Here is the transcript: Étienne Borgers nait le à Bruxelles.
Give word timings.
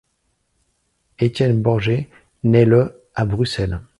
Étienne 1.19 1.61
Borgers 1.61 2.09
nait 2.43 2.65
le 2.65 3.03
à 3.13 3.23
Bruxelles. 3.23 3.81